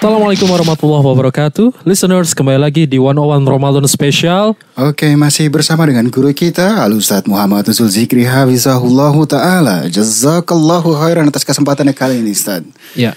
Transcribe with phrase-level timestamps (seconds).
[0.00, 1.84] Assalamualaikum warahmatullahi wabarakatuh.
[1.84, 4.56] Listeners, kembali lagi di 101 Ramadan Special.
[4.72, 9.92] Oke, masih bersama dengan guru kita, Al Ustadz Muhammad Usul Zikri Hafizahullah Ta'ala.
[9.92, 12.72] Jazakallahu khairan atas kesempatannya kali ini, Ustadz.
[12.96, 13.12] Ya,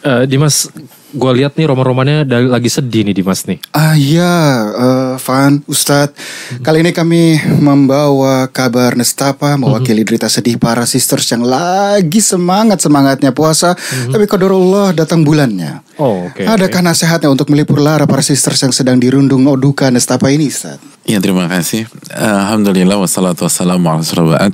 [0.00, 0.72] eh, Dimas,
[1.12, 3.60] gue lihat nih roman-romannya lagi sedih nih Dimas nih.
[3.76, 4.34] Ah ya,
[4.72, 6.16] eh, Van, Ustadz.
[6.64, 13.76] Kali ini kami membawa kabar nestapa mewakili derita sedih para sisters yang lagi semangat-semangatnya puasa.
[14.08, 15.84] Tapi qadarullah datang bulannya.
[16.00, 16.48] Oh, oke.
[16.48, 21.04] Adakah nasihatnya untuk melipur lara para sisters yang sedang dirundung duka nestapa ini, Ustadz?
[21.04, 21.84] Ya terima kasih.
[22.14, 24.48] Alhamdulillah wassalatu wassalamu ala.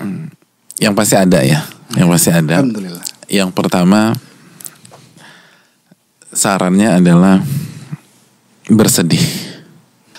[0.00, 0.32] Hmm,
[0.80, 1.60] Yang pasti ada ya.
[1.94, 2.56] Yang pasti ada.
[2.64, 3.04] Alhamdulillah.
[3.28, 4.14] Yang pertama
[6.34, 7.40] sarannya adalah
[8.68, 9.22] bersedih.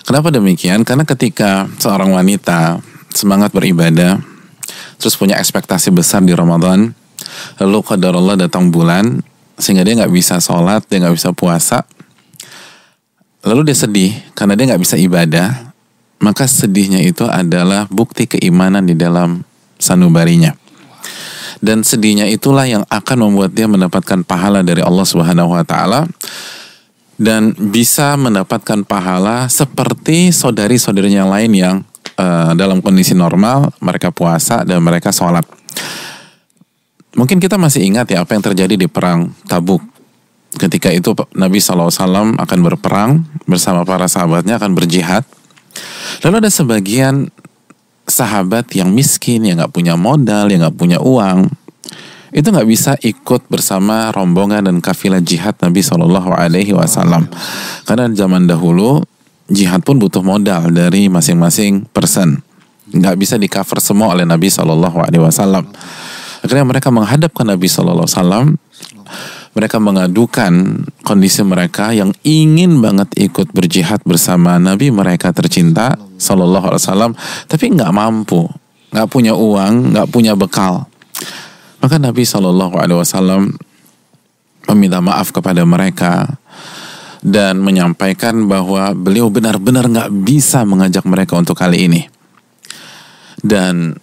[0.02, 0.82] Kenapa demikian?
[0.82, 2.80] Karena ketika seorang wanita
[3.12, 4.18] semangat beribadah,
[4.96, 6.94] terus punya ekspektasi besar di Ramadan,
[7.60, 9.20] lalu qadarullah datang bulan,
[9.60, 11.82] sehingga dia nggak bisa sholat, dia nggak bisa puasa,
[13.42, 15.74] lalu dia sedih karena dia nggak bisa ibadah,
[16.22, 19.42] maka sedihnya itu adalah bukti keimanan di dalam
[19.76, 20.54] sanubarinya.
[21.60, 26.04] Dan sedihnya itulah yang akan membuat dia mendapatkan pahala dari Allah Subhanahu wa taala
[27.16, 31.76] dan bisa mendapatkan pahala seperti saudari-saudarinya yang lain yang
[32.20, 35.44] eh, dalam kondisi normal mereka puasa dan mereka sholat.
[37.16, 39.80] Mungkin kita masih ingat ya apa yang terjadi di perang Tabuk.
[40.56, 45.24] Ketika itu Nabi SAW akan berperang bersama para sahabatnya akan berjihad.
[46.24, 47.28] Lalu ada sebagian
[48.06, 51.50] sahabat yang miskin, yang nggak punya modal, yang nggak punya uang,
[52.36, 57.26] itu nggak bisa ikut bersama rombongan dan kafilah jihad Nabi Shallallahu Alaihi Wasallam.
[57.88, 59.02] Karena zaman dahulu
[59.50, 62.42] jihad pun butuh modal dari masing-masing person,
[62.92, 65.64] nggak bisa di cover semua oleh Nabi Shallallahu Alaihi Wasallam.
[66.44, 68.46] Akhirnya mereka menghadap ke Nabi Shallallahu Alaihi Wasallam.
[69.56, 76.82] Mereka mengadukan kondisi mereka yang ingin banget ikut berjihad bersama Nabi mereka tercinta Sallallahu Alaihi
[76.84, 77.12] Wasallam,
[77.48, 78.44] tapi nggak mampu,
[78.92, 80.84] nggak punya uang, nggak punya bekal.
[81.80, 83.56] Maka Nabi Shallallahu Alaihi Wasallam
[84.72, 86.36] meminta maaf kepada mereka
[87.24, 92.02] dan menyampaikan bahwa beliau benar-benar nggak bisa mengajak mereka untuk kali ini.
[93.40, 93.96] Dan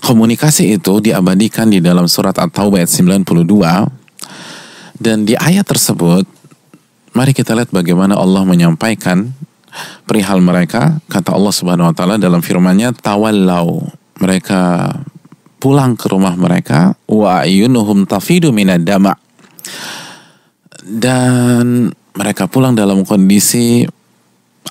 [0.00, 3.24] komunikasi itu diabadikan di dalam surat At-Taubah ayat 92
[5.00, 6.24] dan di ayat tersebut
[7.16, 9.32] mari kita lihat bagaimana Allah menyampaikan
[10.04, 10.98] perihal mereka.
[11.06, 13.86] Kata Allah Subhanahu wa taala dalam firman-Nya tawallau.
[14.20, 14.92] Mereka
[15.56, 19.16] pulang ke rumah mereka wa ayunuhum tafidu minad dama.
[20.84, 23.88] Dan mereka pulang dalam kondisi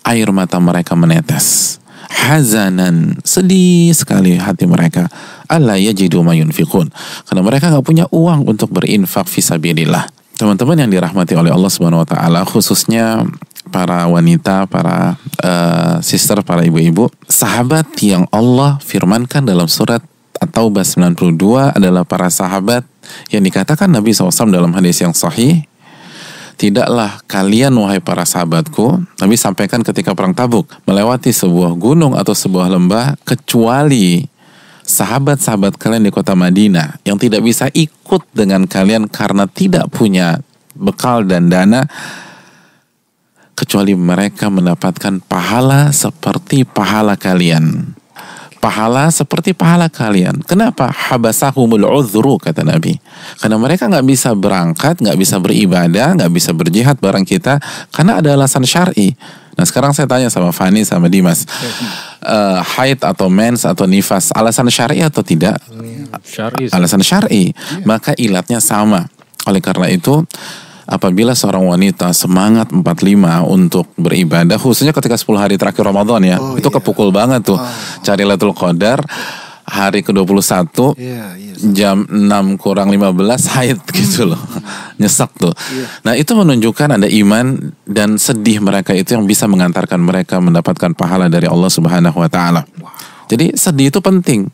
[0.05, 3.17] air mata mereka menetes hazanan.
[3.21, 5.07] Sedih sekali hati mereka.
[5.45, 6.89] Allah yajidu ma yunfiqun.
[7.29, 10.09] Karena mereka nggak punya uang untuk berinfak fisabilillah.
[10.39, 13.27] Teman-teman yang dirahmati oleh Allah Subhanahu wa taala khususnya
[13.69, 20.01] para wanita, para eh, sister, para ibu-ibu, sahabat yang Allah firmankan dalam surat
[20.39, 22.87] At-Taubah 92 adalah para sahabat
[23.27, 25.67] yang dikatakan Nabi SAW dalam hadis yang sahih
[26.59, 32.67] Tidaklah kalian wahai para sahabatku Nabi sampaikan ketika perang tabuk Melewati sebuah gunung atau sebuah
[32.67, 34.27] lembah Kecuali
[34.83, 40.43] sahabat-sahabat kalian di kota Madinah Yang tidak bisa ikut dengan kalian karena tidak punya
[40.75, 41.87] bekal dan dana
[43.55, 47.95] Kecuali mereka mendapatkan pahala seperti pahala kalian
[48.59, 50.43] pahala seperti pahala kalian.
[50.43, 50.91] Kenapa?
[50.91, 52.99] Habasahumul uzru kata Nabi.
[53.39, 57.57] Karena mereka nggak bisa berangkat, nggak bisa beribadah, nggak bisa berjihad bareng kita
[57.95, 59.15] karena ada alasan syar'i.
[59.55, 61.43] Nah sekarang saya tanya sama Fani sama Dimas,
[62.23, 65.59] uh, haid atau mens atau nifas alasan syar'i atau tidak?
[66.23, 66.71] Syari.
[66.71, 67.51] Alasan syar'i,
[67.83, 69.07] maka ilatnya sama.
[69.47, 70.23] Oleh karena itu
[70.89, 76.57] apabila seorang wanita semangat 45 untuk beribadah khususnya ketika 10 hari terakhir Ramadan ya Oh,
[76.57, 76.75] itu iya.
[76.81, 77.59] kepukul banget tuh.
[78.01, 79.05] Cari Lailatul Qadar
[79.69, 81.53] hari ke-21 Iya, iya.
[81.77, 83.13] jam 6 kurang 15
[83.53, 84.41] haid gitu loh.
[84.97, 85.53] Nyesek tuh.
[86.01, 87.53] Nah itu menunjukkan ada iman
[87.85, 92.65] dan sedih mereka itu yang bisa mengantarkan mereka mendapatkan pahala dari Allah Subhanahu wa taala
[93.29, 94.49] jadi sedih itu penting.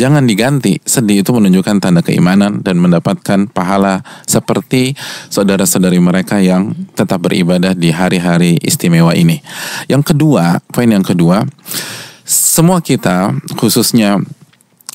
[0.00, 0.80] Jangan diganti.
[0.80, 4.96] Sedih itu menunjukkan tanda keimanan dan mendapatkan pahala seperti
[5.28, 9.44] saudara-saudari mereka yang tetap beribadah di hari-hari istimewa ini.
[9.92, 11.44] Yang kedua poin yang kedua
[12.24, 14.16] semua kita khususnya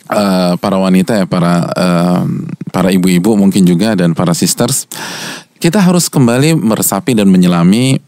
[0.10, 2.24] eh, para wanita ya para eh,
[2.74, 4.90] para ibu-ibu mungkin juga dan para sisters
[5.62, 8.02] kita harus kembali meresapi dan menyelami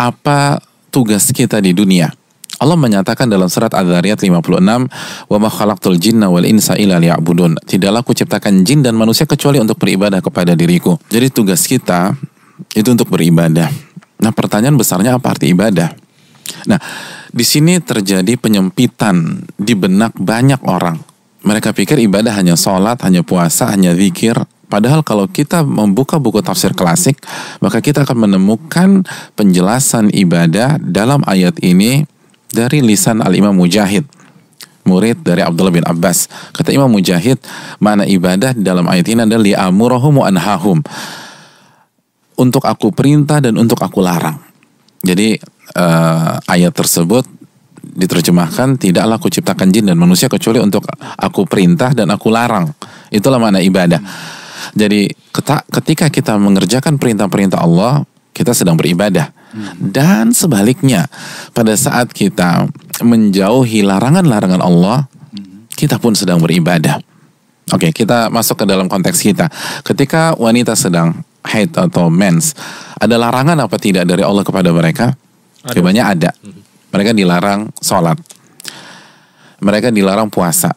[0.00, 2.08] apa tugas kita di dunia
[2.56, 4.88] Allah menyatakan dalam surat Adz-Dzariyat 56,
[5.28, 9.60] "Wa ma khalaqtul jinna wal insa illa liya'budun." Tidaklah aku ciptakan jin dan manusia kecuali
[9.60, 10.96] untuk beribadah kepada diriku.
[11.12, 12.16] Jadi tugas kita
[12.72, 13.68] itu untuk beribadah.
[14.24, 15.92] Nah, pertanyaan besarnya apa arti ibadah?
[16.64, 16.80] Nah,
[17.28, 20.96] di sini terjadi penyempitan di benak banyak orang.
[21.44, 24.34] Mereka pikir ibadah hanya sholat, hanya puasa, hanya zikir.
[24.66, 27.22] Padahal kalau kita membuka buku tafsir klasik,
[27.62, 29.06] maka kita akan menemukan
[29.38, 32.02] penjelasan ibadah dalam ayat ini
[32.56, 34.08] dari lisan Al-Imam Mujahid
[34.86, 36.30] murid dari Abdullah bin Abbas.
[36.54, 37.42] Kata Imam Mujahid,
[37.82, 40.80] mana ibadah dalam ayat ini adalah li'amurahum anhahum.
[42.38, 44.38] Untuk aku perintah dan untuk aku larang.
[45.02, 45.36] Jadi
[45.74, 47.26] uh, ayat tersebut
[47.96, 50.84] diterjemahkan tidaklah aku ciptakan jin dan manusia kecuali untuk
[51.16, 52.70] aku perintah dan aku larang.
[53.08, 53.98] Itulah mana ibadah.
[54.76, 55.08] Jadi
[55.72, 58.04] ketika kita mengerjakan perintah-perintah Allah,
[58.36, 59.32] kita sedang beribadah.
[59.76, 61.08] Dan sebaliknya,
[61.56, 62.68] pada saat kita
[63.00, 65.08] menjauhi larangan-larangan Allah,
[65.76, 67.00] kita pun sedang beribadah.
[67.74, 69.50] Oke, kita masuk ke dalam konteks kita.
[69.82, 72.54] Ketika wanita sedang haid atau mens,
[72.96, 75.12] ada larangan apa tidak dari Allah kepada mereka?
[75.66, 76.30] Jawabannya ada.
[76.94, 78.16] Mereka dilarang sholat.
[79.58, 80.70] Mereka dilarang puasa.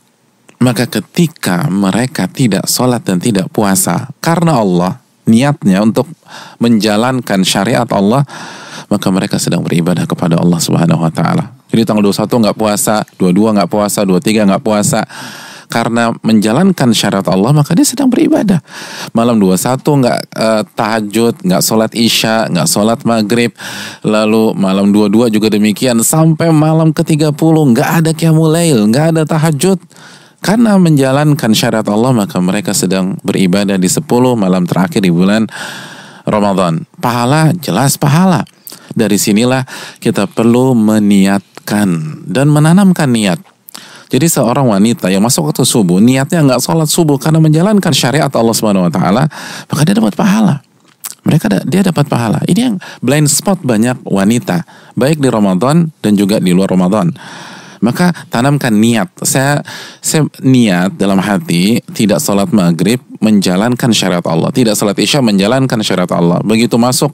[0.59, 4.99] Maka ketika mereka tidak sholat dan tidak puasa karena Allah,
[5.29, 6.09] niatnya untuk
[6.57, 8.25] menjalankan syariat Allah,
[8.89, 11.53] maka mereka sedang beribadah kepada Allah Subhanahu wa taala.
[11.69, 15.05] Jadi tanggal 21 nggak puasa, 22 nggak puasa, 23 nggak puasa.
[15.69, 18.57] Karena menjalankan syariat Allah maka dia sedang beribadah.
[19.13, 23.53] Malam 21 nggak uh, tahajud, nggak sholat isya, nggak sholat maghrib.
[24.01, 28.49] Lalu malam 22 juga demikian sampai malam ke-30 nggak ada qiyamul
[28.89, 29.77] nggak ada tahajud.
[30.39, 34.07] Karena menjalankan syariat Allah maka mereka sedang beribadah di 10
[34.39, 35.45] malam terakhir di bulan
[36.24, 36.88] Ramadan.
[37.03, 38.47] Pahala jelas pahala.
[38.95, 39.68] Dari sinilah
[40.00, 43.39] kita perlu meniatkan dan menanamkan niat.
[44.09, 48.56] Jadi seorang wanita yang masuk waktu subuh niatnya nggak sholat subuh karena menjalankan syariat Allah
[48.57, 49.24] Subhanahu Wa Taala
[49.69, 50.65] maka dia dapat pahala.
[51.19, 52.41] Mereka dia dapat pahala.
[52.50, 52.75] Ini yang
[53.06, 54.65] blind spot banyak wanita
[54.97, 57.13] baik di Ramadan dan juga di luar Ramadan
[57.79, 59.11] maka tanamkan niat.
[59.23, 59.63] Saya
[59.99, 66.11] saya niat dalam hati tidak sholat maghrib menjalankan syariat Allah, tidak sholat isya menjalankan syariat
[66.15, 66.39] Allah.
[66.43, 67.11] Begitu masuk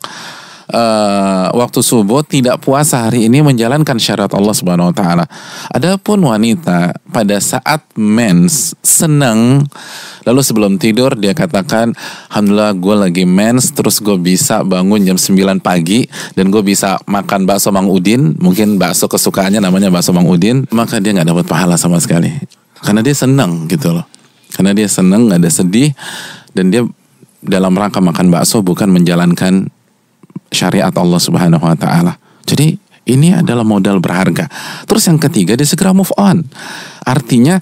[0.71, 5.25] uh, waktu subuh tidak puasa hari ini menjalankan syariat Allah Subhanahu wa taala.
[5.69, 9.65] Adapun wanita pada saat mens senang
[10.25, 11.93] lalu sebelum tidur dia katakan
[12.33, 17.45] alhamdulillah gue lagi mens terus gue bisa bangun jam 9 pagi dan gue bisa makan
[17.45, 21.77] bakso Mang Udin, mungkin bakso kesukaannya namanya bakso Mang Udin, maka dia nggak dapat pahala
[21.77, 22.31] sama sekali.
[22.81, 24.05] Karena dia senang gitu loh.
[24.53, 25.91] Karena dia senang, nggak ada sedih
[26.55, 26.87] dan dia
[27.45, 29.69] dalam rangka makan bakso bukan menjalankan
[30.55, 32.15] syariat Allah Subhanahu wa taala.
[32.47, 32.79] Jadi
[33.11, 34.47] ini adalah modal berharga.
[34.87, 36.47] Terus yang ketiga dia segera move on.
[37.03, 37.59] Artinya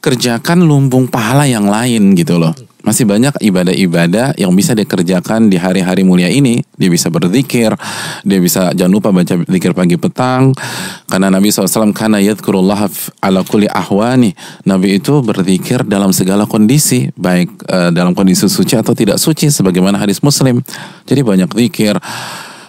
[0.00, 2.54] kerjakan lumbung pahala yang lain gitu loh.
[2.80, 6.64] Masih banyak ibadah-ibadah yang bisa dikerjakan di hari-hari mulia ini.
[6.80, 7.76] Dia bisa berzikir,
[8.24, 10.56] dia bisa jangan lupa baca zikir pagi petang.
[11.04, 12.88] Karena Nabi SAW karena yadkurullah
[13.20, 14.32] ala kulli ahwani.
[14.64, 20.00] Nabi itu berzikir dalam segala kondisi, baik uh, dalam kondisi suci atau tidak suci, sebagaimana
[20.00, 20.64] hadis Muslim.
[21.04, 22.00] Jadi banyak zikir.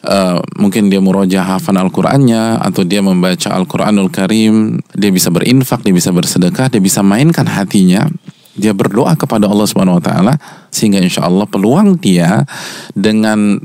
[0.02, 5.94] Uh, mungkin dia muroja hafan Al-Qur'annya atau dia membaca Al-Qur'anul Karim, dia bisa berinfak, dia
[5.94, 8.10] bisa bersedekah, dia bisa mainkan hatinya
[8.56, 10.34] dia berdoa kepada Allah Subhanahu wa taala
[10.72, 12.44] sehingga insya Allah peluang dia
[12.92, 13.60] dengan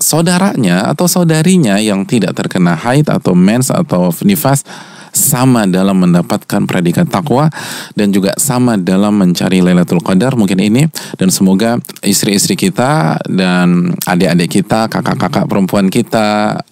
[0.00, 4.64] saudaranya atau saudarinya yang tidak terkena haid atau mens atau nifas
[5.10, 7.50] sama dalam mendapatkan predikat takwa
[7.98, 10.86] dan juga sama dalam mencari Lailatul Qadar mungkin ini.
[11.18, 16.62] Dan semoga istri-istri kita dan adik-adik kita, kakak-kakak perempuan kita,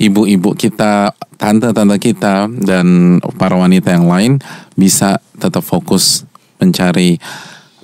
[0.00, 4.32] ibu-ibu kita, tante-tante kita dan para wanita yang lain
[4.74, 6.27] bisa tetap fokus
[6.58, 7.18] mencari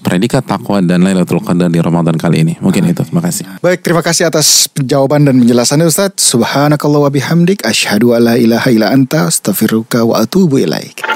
[0.05, 2.55] predikat takwa dan Lailatul Qadar di Ramadan kali ini.
[2.61, 3.01] Mungkin itu.
[3.01, 3.49] Terima kasih.
[3.65, 6.21] Baik, terima kasih atas jawaban dan penjelasannya Ustaz.
[6.21, 11.14] Subhanakallah wa bihamdik asyhadu alla ilaha illa anta astaghfiruka wa atubu ilaik.